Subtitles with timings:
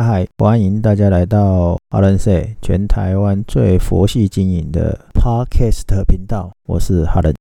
[0.00, 7.34] 嗨嗨，欢迎大家来到阿伦说全台湾最佛系经营的 Podcast 频道，我是哈伦。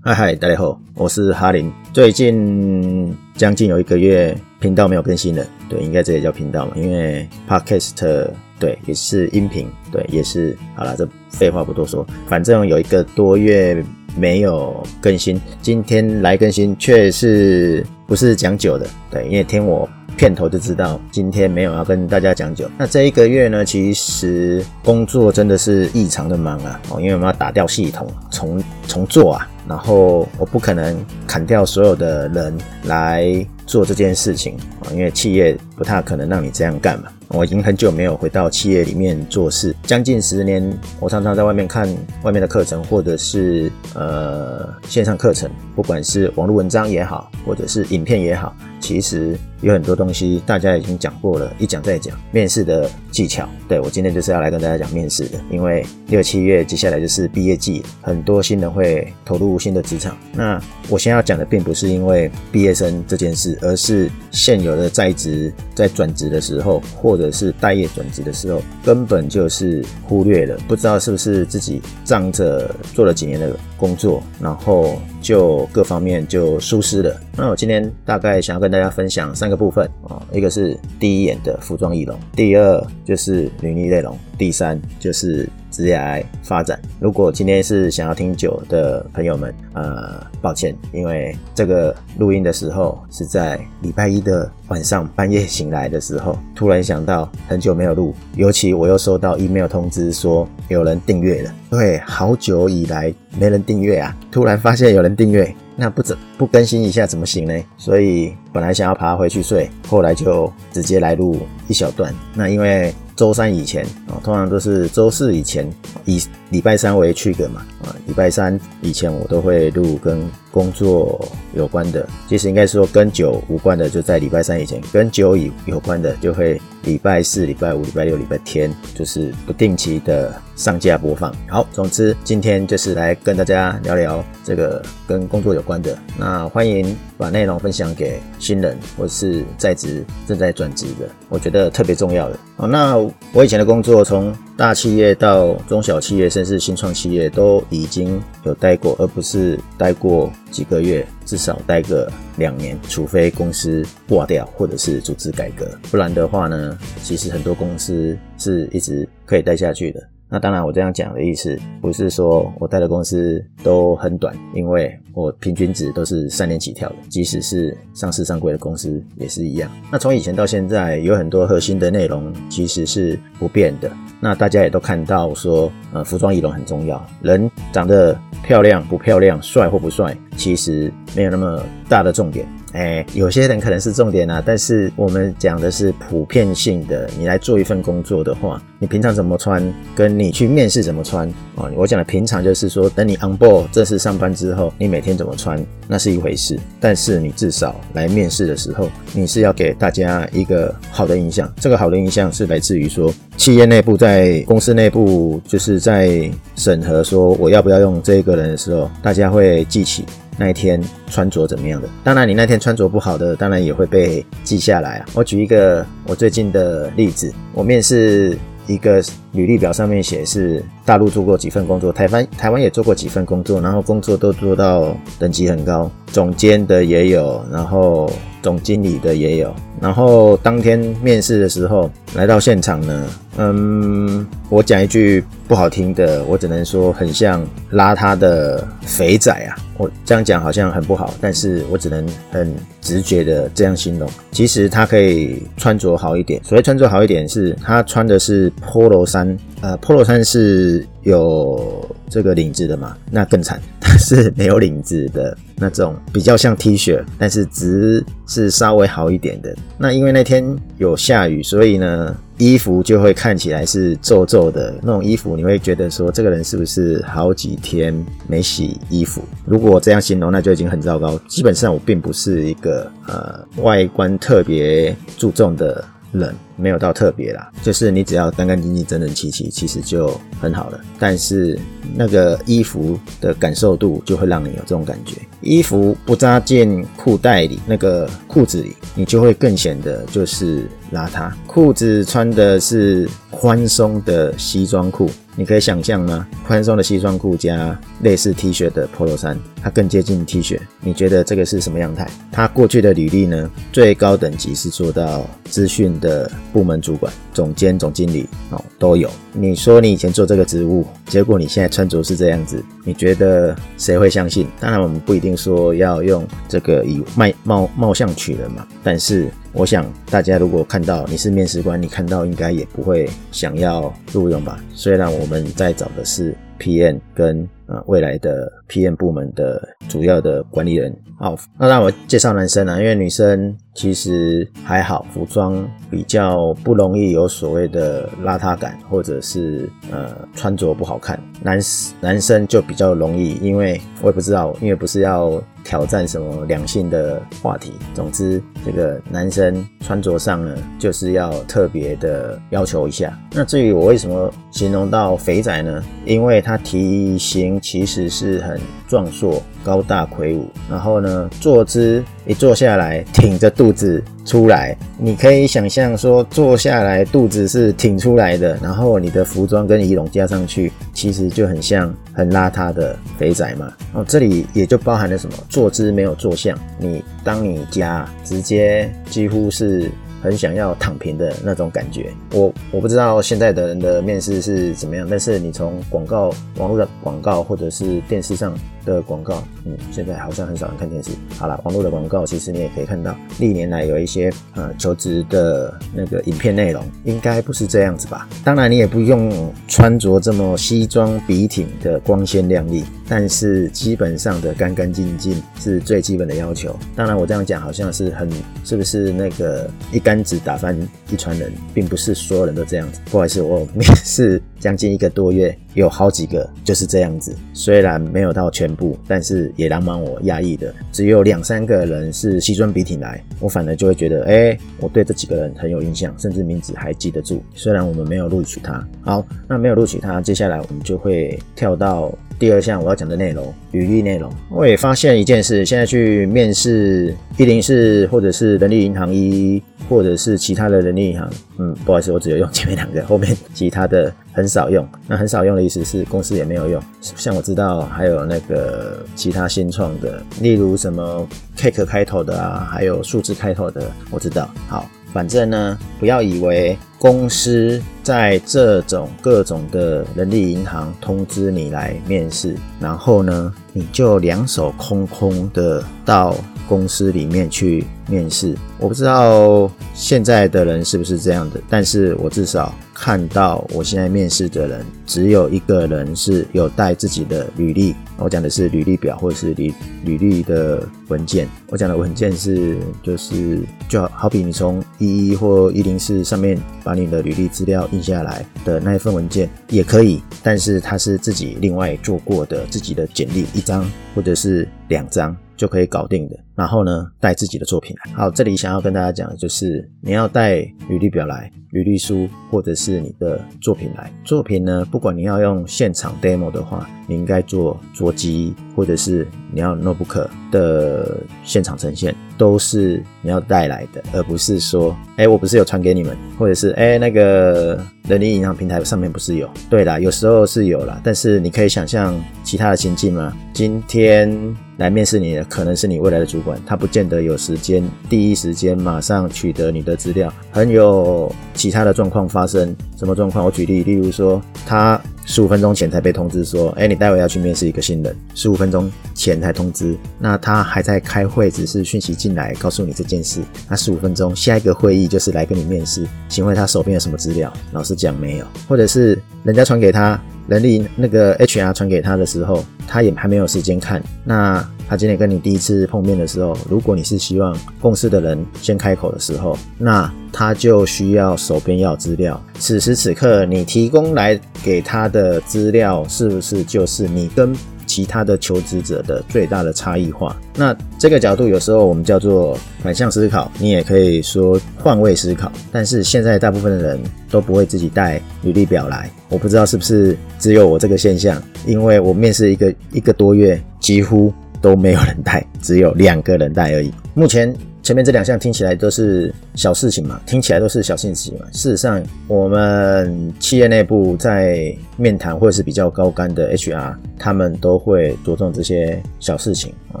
[0.00, 1.68] 嗨嗨，大家好，我是哈林。
[1.92, 5.44] 最近将近有一个月，频道没有更新了。
[5.68, 8.30] 对，应该这也叫频道嘛，因为 Podcast
[8.60, 13.84] 对也是音频，对也是好了，这废话不多说，反正有一个多月。
[14.16, 18.84] 没有更新，今天来更新却是不是讲酒的？
[19.08, 22.68] 对，因为听我片头就知道今天没有要跟大家讲酒。
[22.76, 26.80] 那这一个月呢，其实工作真的是异常的忙啊！
[26.90, 32.52] 哦，因为我们要打掉系统，重重做啊，然后我不可能砍掉所有的人
[32.86, 37.04] 来做这件事情啊，因为企业不太可能让你这样干嘛。
[37.30, 40.76] 我已经很久没有回到企业里面做事，将近十年。
[40.98, 41.88] 我常常在外面看
[42.24, 52.18] 外面的课程，或者是呃线上课程，不管是网络文章也好，或者是影片也好，其实有很多东西大家已经讲过了，一讲再讲。
[52.32, 60.16] 面试的技巧，对我今天就是要来跟大家讲面试的，因为六七月接下来就是毕业季，很多新人会投入新的职场。
[60.32, 77.20] 那我先要讲的并不是因为毕业生这件事，而是现有的在职在转职的时候，或者是待业转职的时候，根本就是忽略了，不知道是不是自己仗着做了几年的工作，然后就各方面就疏失了。
[77.40, 85.48] 那我今天大概想要跟大家分享三个部分啊，一个是第一眼的服装易容，第二就是履历内容，第三就是。
[85.70, 86.76] 职业发展。
[86.98, 107.54] 如果今天是想要听酒的朋友们，呃，抱歉，因为这个录音的时候是在礼拜一的晚上半夜醒来的时候，突然想到很久没有录，尤其我又收到 email 通知说有人订阅了，对，好久以来没人订阅啊，突然发现有人订阅，那不怎不更新一下怎么行呢？
[107.78, 112.14] 所以本来想要爬回去睡，后来就直接来录一小段。
[112.34, 112.94] 那因为。
[113.16, 115.70] 周三以前啊，通常都是周四以前，
[116.06, 116.18] 以
[116.48, 131.32] 礼拜三为去个嘛啊，礼拜三以前我都会录跟工作有关的，其实应该说跟酒无关的，就在礼拜三以前；跟酒以有关的，就会礼拜四、礼拜五、礼拜六、礼拜天，就是不定期的上架播放。
[131.48, 135.96] 好，总之今天就是来跟大家聊聊这个跟工作有关的。
[136.18, 142.38] 那欢迎把内容分享给新人或是在职正在转职的，我觉得特别重要的。
[142.56, 142.96] 好，那
[143.32, 160.00] 我以前的工作，从大企业到中小企业，甚至新创企业，都已经有待过，而不是待过几个月，至少待个两年，除非公司挂掉或者是组织改革，不然的话呢，其实很多公司是一直可以待下去的。
[160.32, 169.68] 那当然，我这样讲的意思不是说我待的公司都很短，因为我平均值都是三年起跳的，即使是上市上柜的公司也是一样。
[169.90, 173.90] 那从以前到现在，有很多核心的内容其实是不变的。
[174.20, 182.46] 那大家也都看到说，呃，服装仪容很重要，人长得漂亮不漂亮，帅或不帅，其实没有那么大的重点。
[182.72, 187.10] 哎，有些人可能是重点啊，但是我们讲的是普遍性的。
[187.18, 189.62] 你来做一份工作的话，你平常怎么穿，
[189.94, 191.68] 跟你去面试怎么穿啊？
[191.74, 196.56] 我讲的平常就是说，等你 on board 正式上班之后，你每天怎么穿那是一回事。
[196.78, 201.52] 但是你至少来面试的时候，你是要给大家一个好的印象。
[201.56, 210.04] 这个好的印象是来自于说，企业内部在公司内部就是在审核说我要不要用这个人的时候，大家会记起。
[210.40, 211.88] 那一天穿着怎么样的？
[212.02, 215.06] 当然，你那天穿着不好的，当然也会被记下来啊。
[215.12, 219.02] 我举一个我最近的例子，我面试一个
[219.32, 229.54] 履历表上面写是大陆做过几份工作，台湾台湾也做过几份工作，然后工作都做到等级很高，总监的也有，然后总经理的也有。
[229.78, 233.06] 然后当天面试的时候来到现场呢，
[233.42, 237.42] 嗯，我讲一句不好听的，我只能说很像
[237.72, 239.56] 邋遢的肥仔啊。
[239.78, 244.06] 我这样讲好像很不好，但是我只能很直觉的这样形容。
[244.30, 252.94] 其实他可以穿着好一点，所谓穿着好一点，是他穿的是 polo 衫，呃，polo 衫是有这个领子的嘛？
[253.10, 259.56] 那更惨，它是没有领子的那种，比较像 T 恤，但是值是稍微好一点的。
[259.78, 260.44] 那因为那天
[260.76, 262.14] 有下雨，所以呢。
[262.40, 267.94] 衣服就会看起来是皱皱的那种衣服，你会觉得说这个人是不是好几天
[268.26, 269.22] 没洗衣服？
[269.44, 271.18] 如果这样形容，那就已经很糟糕。
[271.28, 280.80] 基本上我并不是一个呃外观特别注重的人，没有到特别啦，就是你只要干干净净、整整齐齐，其实就很好了。
[280.98, 281.58] 但是
[281.94, 285.16] 那个衣服的感受度就会让你有这种感觉。
[285.42, 291.30] 衣服不扎进裤袋里，那个裤子里，你就会更显得就是邋遢。
[291.46, 295.10] 裤子穿的是宽松的西装裤。
[295.36, 296.26] 你可以想象吗？
[296.46, 300.58] 宽松的西装裤加类似 T 恤的 Polo 衫，它更接近 T 恤。
[300.80, 302.06] 你觉得这个是什么样态？
[302.30, 303.48] 他过去的履历呢？
[303.72, 309.08] 最高等级是做到资讯的部门主管、总监、总经理哦，都有。
[309.32, 314.46] 你说你以前做这个职务，结果你现在穿着是这样子，你觉得谁会相信？
[314.58, 319.30] 当然，我们不一定说要用这个以卖貌貌相取人嘛，但是。
[319.52, 324.62] 我想大家如果看到你是面试官，你看到应该也不会想要录用吧？
[324.74, 330.94] 虽然我们在找的是 PM 跟呃未来的 PM 部门的主要的管理人。
[331.18, 341.18] 好，那让我介绍男生啊，因为女生其实还好，服装比较不容易有所谓的邋遢感，或者是呃穿着不好看。
[341.42, 341.58] 男
[342.00, 345.42] 男生就比较容易，因为我也不知道，因为不是要。
[345.62, 347.74] 挑战什么两性的话题？
[347.94, 353.16] 总之，这个男生穿着上呢，就是要特别的要求一下。
[353.32, 355.84] 那至于我为什么形容到肥仔呢？
[356.06, 373.72] 因为他体型其实是很壮硕、高大魁梧，然后呢，坐姿一坐下来，挺着肚子出来，你可以想象说，坐下来肚子是挺出来的，然后你的服装跟仪容加上去，其实就很像很邋遢的肥仔嘛。
[373.92, 375.36] 哦，这里也就包含了什么？
[375.48, 379.90] 坐姿没有坐相，你当你家直接几乎是
[380.22, 382.12] 很想要躺平的那种感觉。
[382.32, 388.54] 我我不知道现在的人的面试是怎么样，但是你从广告、网络的广告或者是电视上。
[388.84, 391.10] 的广告，嗯，现在好像很少人看电视。
[391.38, 398.28] 好了，网络的广告，其实你也可以看到，历年来有一些呃求职的那个影片内容，应该不是这样子吧？
[398.44, 406.74] 当然，你也不用穿着这么西装笔挺的光鲜亮丽，但是基本上的干干净净是最基本的要求。
[406.94, 408.30] 当然，我这样讲好像是很
[408.64, 410.76] 是不是那个一竿子打翻
[411.10, 413.00] 一船人，并不是所有人都这样子。
[413.10, 415.52] 不好意思，我 面试将近一个多月。
[415.74, 420.74] 有好几个就是这样子，虽然没有到全部，但是也蛮让我压抑的。
[420.90, 427.40] 只有两三个人是西装笔挺来，我反而就会觉得，哎，我对这几个人很有印象，甚至名字还记得住。
[427.54, 434.32] 虽然我们没有录取他，好，那没有录取他，接下来我们就会跳到第二项我要讲的内容——履历内容。
[434.48, 439.62] 我也发现一件事，现在去面试一零四或者是人力银行一。
[439.88, 441.28] 或者是其他的人力银行，
[441.58, 444.88] 嗯，不好意思，我只有用前面两个，后面其他的很少用。
[445.08, 446.80] 那很少用的意思是公司也没有用。
[447.00, 454.48] 像我知道还有那个其他新创的，例如什么 Cake 开头的啊，还有数字开头的，我知道。
[454.68, 466.34] 好，反正呢，不要以为公司在这种各种的人力银行通知你来面试，然后呢，你就两手空空的到。
[466.70, 477.92] 公司里面去面试，我不知道现在的人是不是这样的，但是我至少看到我现在面试的人，只有一个人是有带自己的履历。
[478.18, 479.74] 我讲的是履历表或者是履
[480.04, 481.48] 履历的文件。
[481.70, 483.58] 我讲的文件是就是
[483.88, 493.84] 就好比你从一一或一零四上面把你的履历资料印下来的那一份文件也可以，但是它是自己另外做过的自己的简历一张
[494.14, 495.36] 或者是两张。
[495.60, 496.36] 就可以搞定的。
[496.54, 498.14] 然后呢，带自己的作品来。
[498.14, 500.56] 好，这里想要跟大家讲的就是，你要带
[500.88, 504.10] 履历表来、履历书，或者是你的作品来。
[504.24, 519.48] 作品呢，不管你要用现场 demo 的话，你应该做桌机，或者是你要 notebook 的现场呈现，都是你要带来的，而不是说，哎，我不是有传给你们，或者是哎，那个人力银行平台上面不是有？
[519.68, 523.34] 对啦，有时候是有啦，但是你可以想象其他的情境吗？
[523.54, 524.56] 今天。
[524.80, 532.74] 来面试你的可能是你未来的主管，他不见得有时间第一时间马上取得你的资料，很有其他的状况发生。
[532.96, 533.44] 什么状况？
[533.44, 543.42] 我举例，例如说，他十五分钟前才被通知说，哎，你待会要去面试一个新人，十五分钟前才通知，那他还在开会，只是讯息进来告诉你这件事。
[543.68, 547.52] 那十五分钟下一个会议就是来跟你面试，请问他手边有什么资料？
[547.72, 550.18] 老实讲没有，或者是人家传给他。
[550.48, 554.02] 人力那个 HR 传给他的时候，他也还没有时间看。
[554.24, 562.40] 那他今天跟你第一次碰面的时候，如果你是希望共事的人先开口的时候，那他就需要手边要资料。
[562.58, 567.54] 此时此刻，你提供来给他的资料，是不是就是你跟？
[567.90, 575.50] 其他的求职者的最大的差异化，那这个角度有时候我们叫做反向思考，你也可以说换位思考。
[575.72, 577.00] 但是现在大部分的人
[577.32, 584.32] 都不会自己带履历表来，我不知道是不是只有我这个现象，因为我面试一个一个多月，几乎
[584.62, 586.92] 都没有人带，只有两个人带而已。
[587.12, 587.52] 目前。
[587.82, 591.46] 前面这两项听起来都是小事情嘛，听起来都是小事情嘛。
[591.52, 600.00] 事实上，我们企业内部在面谈或者是比较高干的 HR，他们都会着重这些小事情啊。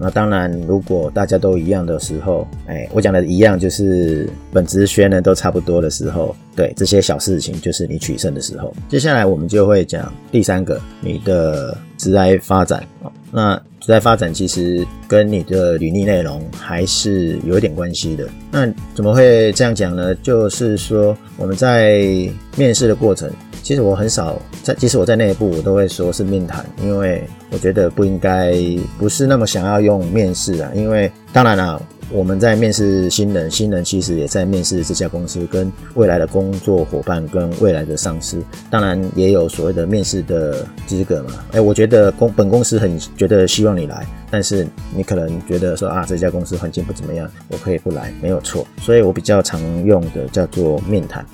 [0.00, 8.74] 那当然，如果大家都一样的时候，哎，我讲的一样就是本职学呢都差不多的时候，对这些小事情就是你取胜的时候。
[8.88, 13.12] 接下来我们就会讲第三个，你的职来发展啊。
[13.30, 18.26] 那在发展其实跟你的履历内容还是有一点关系的。
[18.50, 20.14] 那怎么会这样讲呢？
[20.16, 22.00] 就是说我们在
[22.56, 23.30] 面试的过程，
[23.62, 28.54] 其实我很少在，即使我在内部，我都会说是面谈，因为我觉得不应该，
[28.98, 30.70] 不是那么想要用面试啊。
[30.74, 31.82] 因为当然了。
[32.10, 41.44] 我们在面试新人，新人其实也在面试这家公司跟未来的工作伙伴跟未来的上司，当然也有所谓的面试的资格嘛。
[41.52, 48.66] 哎，我觉得公本公司很觉得希望你来，但是你可能觉得说啊这家公司环境不怎么样，我可以不来，没有错。
[48.80, 51.24] 所以我比较常用的叫做面谈。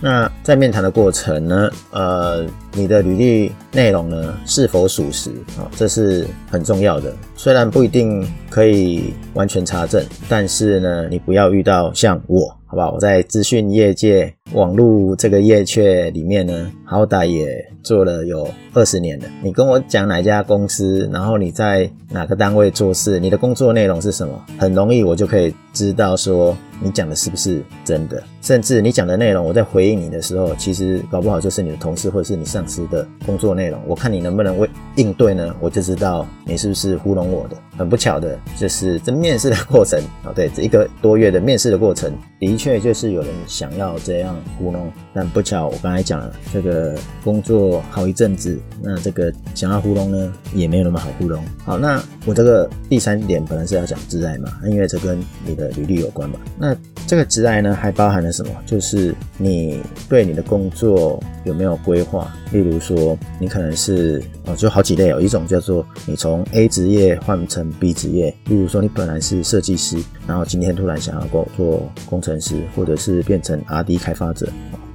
[0.00, 5.66] 那在面谈的过程呢，呃，你的履历内容呢是否属实啊？
[5.76, 7.12] 这是很重要的。
[7.36, 12.54] 虽然不一定可以完全查证，但是呢，你不要遇到像我。
[12.70, 12.92] 好不好？
[12.92, 19.26] 我在资讯业界、网络这个业界里面呢，好歹也做了有二十年了。
[19.42, 28.22] 你跟我讲哪家公司，然后你在哪个单位做事，你的工作内容是什么，很容易我就可以知道说你讲的是不是真的。
[28.40, 33.78] 甚至你讲的内容，我在回应你的时候，其实搞不好就是你的同事或者是你上司的工作内容。
[33.86, 35.54] 我看你能不能为应对呢？
[35.60, 37.56] 我就知道你是不是糊弄我的。
[37.76, 51.42] 很不巧的，就是这面试的过程啊，对，这一个多月的面试的过程，的确就是有人想要这样糊弄，但不巧，我刚才讲了，这个工作好一阵子，那这个想要糊弄呢，也没有那么好糊弄。
[51.64, 56.38] 好，那我这个第三点本来是要讲自爱嘛，因为这跟你的履历有关嘛。
[56.58, 56.74] 那
[57.08, 58.52] 这个职来呢，还包含了什么？
[58.66, 62.30] 就是你对你的工作有没有规划？
[62.52, 69.96] 例如说，你可能是哦，就好几类哦，一种叫做你从 A 职业换成 B 职业，例如说你本来是设计师，
[70.26, 74.46] 然后今天突然想要做做工程师，或者是变成 R&D 开发者。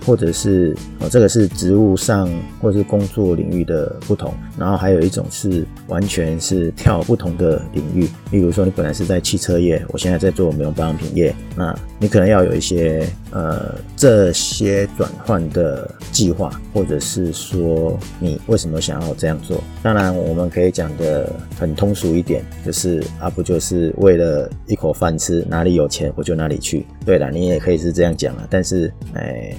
[0.06, 2.30] 或者是哦，这个是职务上
[2.62, 8.08] 或者是工作领域的不同，然后还有一种是完全是跳不同的领域。
[8.32, 19.64] 例如说，你本来是在汽车业，我现在在做美容保养品业，那你可能要有一些呃这些转换的计划，或者是说你为什么想要这样做？
[19.82, 26.86] 当然，我们可以讲的很通俗一点，就是啊，不就是为了一口饭吃，哪里有钱我就哪里去。
[27.06, 29.54] 对了，你也可以是这样讲啊，但是哎。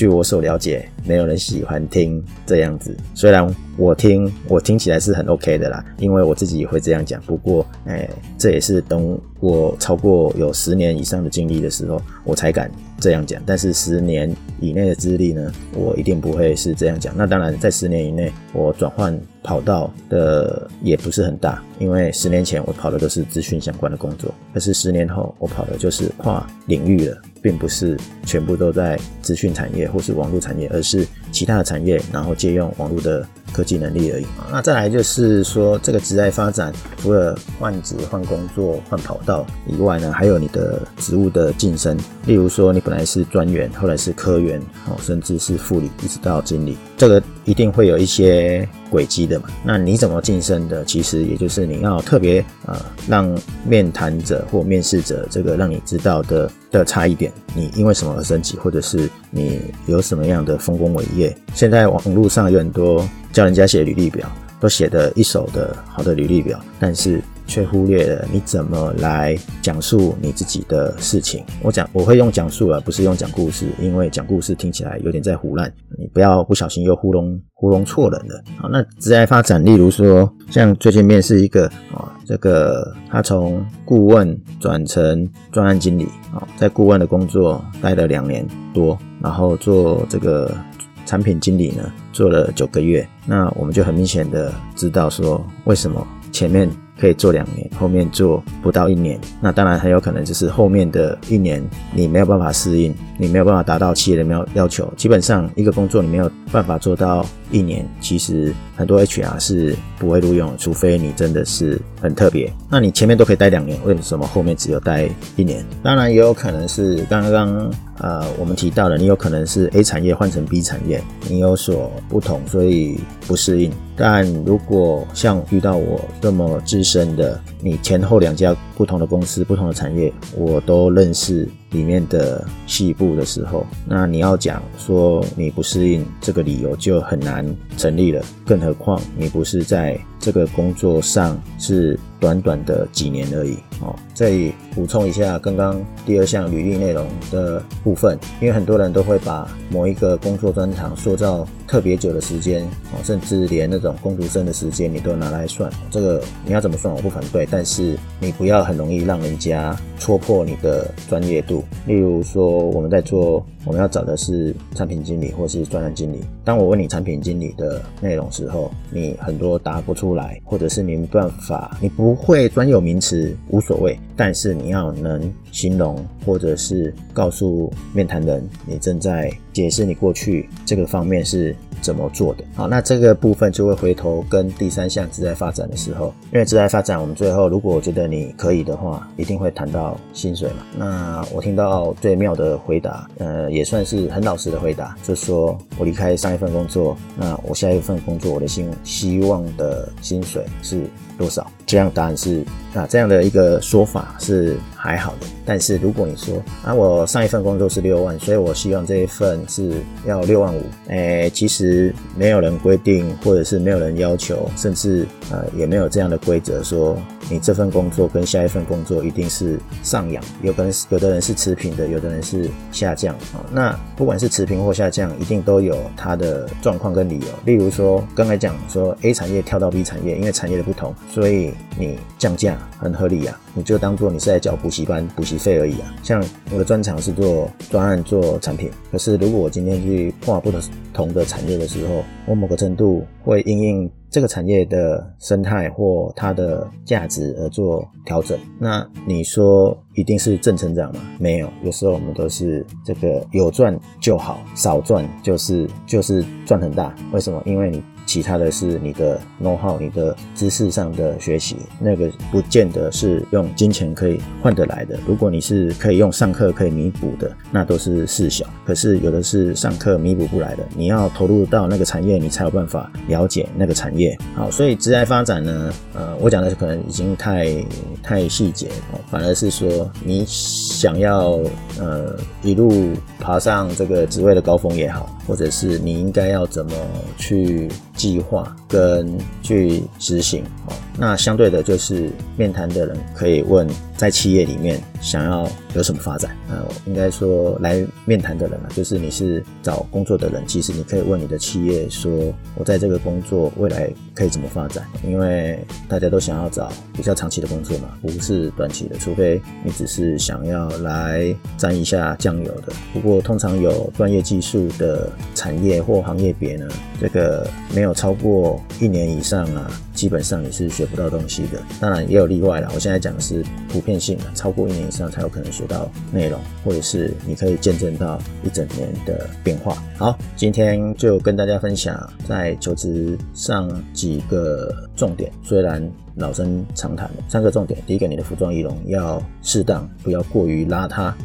[0.00, 2.96] 据我所了解，没有人喜欢听这样子。
[3.14, 7.20] 虽然我听，我听起来是很 OK 的啦，因为我自己也会这样讲。
[7.26, 13.42] 不过，哎，这也是等我超过有十年以上的经历的时候，我才敢这样讲。
[13.44, 17.14] 但是十年以内的资历呢，我一定不会是这样讲。
[17.14, 27.20] 那当然，在十年以内，我转换跑道的也不是很大，因为十年前我跑的都是资讯相关的工作，可是十年后我跑的就是跨领域了。
[27.42, 34.26] 并不是全部都在资讯产业或是网络产业，而是其他的产业，然后借用网络的科技能力而已。
[34.50, 41.96] 那再来就是说，这个职业发展除了换职、换工作、换跑道以外呢，还有你的职务的晋升。
[42.26, 49.48] 例如说，你本来是专员，后来是科员，哦，甚至是副理，一直到经理，这个一定会有一些轨迹的嘛。
[49.64, 50.84] 那你怎么晋升的？
[50.84, 52.76] 其实也就是你要特别呃，
[53.08, 56.50] 让面谈者或面试者这个让你知道的。
[56.72, 61.36] 的差异点，你因为什么而升级，或者是你有什么样的丰功伟业？
[61.52, 64.30] 现在网络上有很多叫人家写履历表，
[64.60, 67.20] 都写的一手的好的履历表，但是。
[67.50, 71.44] 却忽略了你怎么来讲述你自己的事情。
[71.62, 78.40] 我讲我会用讲述而不是用讲故事，因为讲故事听起来有点在胡乱，你不要不小心又糊弄糊弄错人了。
[78.56, 90.56] 好，那职业发展，例如说像最近面试一个啊，这个他从顾问转成专案经理啊，在顾问的工作待了两年多，然后做这个
[91.04, 93.04] 产品经理呢，做了九个月。
[93.26, 96.70] 那我们就很明显的知道说，为什么前面。
[97.00, 104.92] 可以做两年，后面做不到一年，那当然很有可能就是后面的一年你没有办法适应，你没有办法达到企业的要要求。
[104.96, 112.52] 基本上一个工作你没有办法做到一年，其实很多 HR 是不会录用，除非你真的是很特别。
[112.68, 115.64] 那你前面都可以待两年，为什么后面只有待一年？
[115.82, 123.72] 当然也有可能是刚刚呃我们提到的，你有可能是 A 产业换成 B 产业，你有所不同，所以不适应。
[123.96, 137.44] 但如果像遇到我这么资深的，你前后两家不同的公司、不同的产业，我都认识里面的细部的时候，那你要讲说你不适应，这个理由就很难
[137.76, 138.22] 成立了。
[138.44, 143.96] 更何况你不是在这个工作上是短短的几年而已哦。
[144.14, 144.30] 再
[144.74, 152.62] 补充一下刚刚第二项履历内容的部分，因为很多人都会把某一个工作专长塑造特别久的时间
[152.92, 161.64] 哦，甚至连那种工读生的时间你都拿来算，这个你要怎么算我不反对，但是你不要很容易让人家戳破你的专业度。
[161.86, 181.54] 例如说我们在做，我们要找的是产品经理或是专栏经理，当我问你产品经理的内容时候，你很多答不出来，或者是你没办法，你不会专有名词无所谓，但是你要能形容或者是告诉面谈人你正在解释你过去这个方面是。
[181.82, 182.44] 怎么做的？
[182.54, 190.56] 好，那这个部分就会回头跟第三项自在发展的时候，因为自在发展，我们最后如果我觉得你可以的话，一定会谈到薪水嘛。
[190.76, 200.82] 那我听到最妙的回答，呃，也算是很老实的回答，就说我离开上一份工作，那我下一份工作我的薪希望的薪水是
[201.20, 201.46] 多少？
[201.66, 202.42] 这样答案是
[202.74, 205.26] 啊，这样的一个说法是还好的。
[205.44, 209.72] 但是如果你说啊，我上一份工作是六万，所以我希望这一份是
[210.06, 216.96] 要六万五，哎，其实没有人规定，或者是没有人要求，甚至呃也没有这样的规则说
[217.28, 223.44] 你这份工作跟下一份工作一定是上扬，有可能有的人是持平的，有的人是下降啊。
[223.52, 227.26] 那不管是持平或下降，一定都有它的状况跟理由。
[227.44, 235.92] 例如说刚才讲说 A 产业跳到 B 产业，因为产业的不同，所以你降价很合理呀，你就当做你是在缴补习班补习费而已啊。
[236.02, 240.52] 像我的专长是做专案做产品，可是如果我今天去跨不
[240.92, 248.38] 同的产业的时候，我某个程度会因应这个产业的生态或它的价值而做调整。
[248.58, 251.00] 那你说一定是正成长吗？
[251.18, 256.94] 没有，有时候我们都是这个有赚就好，少赚就是就是赚很大。
[257.12, 257.42] 为什么？
[257.44, 257.82] 因为你。
[258.10, 264.98] 其他的是你的 know how，你的知识上的学习，那个不见得是用金钱可以换得来的。
[265.06, 268.44] 如果你是可以用上课可以弥补的，那都是事小。
[268.66, 274.18] 可是有的是上课弥补不来的，你要投入到那个产业，你才有办法了解那个产业。
[274.34, 277.64] 好，所以职业发展呢，呃，我讲的可能已经太
[278.02, 281.38] 太细节哦，反而是说你想要
[281.78, 286.72] 呃一路爬上这个职位的高峰也好，或者是你应该要怎么
[287.16, 287.68] 去。
[288.00, 293.68] 计划跟去执行，哦，那相对的就是面谈的人可以问。
[293.94, 296.36] 在企业里面想要有什么发展？
[296.48, 302.12] 呃，应该说来面谈的人啊，就是你是找工作的人，其实你可以问你的企业说，
[302.56, 304.84] 我在这个工作未来可以怎么发展？
[305.04, 312.72] 因为大家都想要找比较长期的工作嘛，不是短期的，除非你只是想要来沾一下酱油的。
[312.92, 316.68] 不过通常有专业技术的产业或行业别呢，
[317.00, 319.70] 这个没有超过一年以上啊。
[319.92, 322.70] 基本上你是学不到东西的，当然也有例外了。
[322.74, 329.76] 我现在讲的是普遍性的，超过一年以上才有可能学到内容，或者是你可以见证到一整年的变化。
[329.98, 337.80] 好，今天就跟大家分享在求职上几个重点，虽然老生常谈的三个重点。
[337.86, 341.16] 第一个，你的服装仪容要适当，不要过于邋遢啊。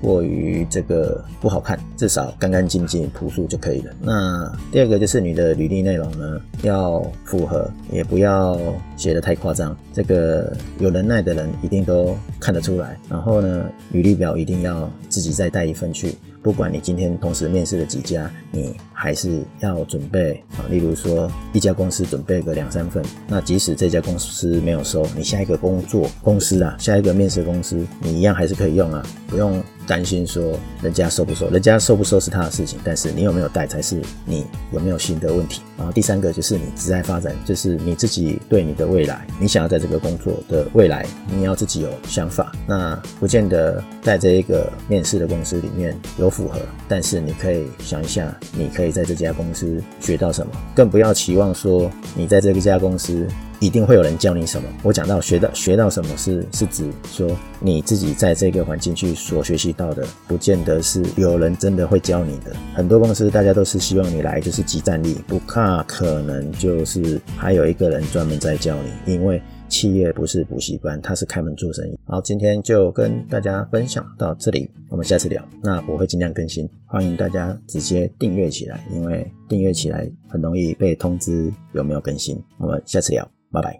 [0.00, 3.92] 过于这个不好看，至少干干净净、朴素就可以了。
[4.02, 8.60] 那第二个就是你的履历内容呢，要符合，也不要
[8.98, 9.74] 写的太夸张。
[9.94, 12.98] 这个有能耐的人一定都看得出来。
[13.08, 16.14] 然后呢，履历表一定要自己再带一份去。
[16.44, 20.68] 不管你今天同时面试了几家，你还是要准备啊。
[20.68, 29.64] 例如说，一家公司准备个两三份，那即使这家公司没有收，你下一个工作公司啊，下一个面试公司，你一样还是可以用啊，不用。
[29.86, 35.60] 担心说人家收不收，人家收不收是他的事情，但是你有没有带才是你有没有心的问题。
[35.76, 42.52] 然后第三个就是你职业发展，就是你自己对你的未来，你想要在这个工作的未来，你要自己有想法。
[42.66, 53.26] 那不见得在这一个面试的公司里面有符合，但是你可以想一下，你可以在这家公司学到什么，更不要期望说你在这个家公司
[53.60, 54.68] 一定会有人教你什么。
[54.82, 62.54] 我讲到学到学到什么是是指说你自己在这个环境去所学习到的，不见得是有人真的会教你的。
[62.74, 69.40] 很多公司大家都是希望你来就是集战力，不怕可能就是还有一个人专门在教你，因为。
[69.66, 71.98] 企业不是补习班，它是开门做生意。
[72.04, 75.42] 好，今天就跟大家分享到这里，我们下次聊。
[75.60, 82.40] 那我会尽量更新，欢迎大家直接订阅起来，因为订阅起来很容易被通知有没有更新。
[82.58, 83.72] 我们下次聊，拜拜。